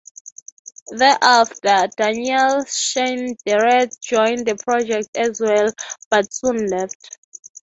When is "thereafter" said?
0.89-1.87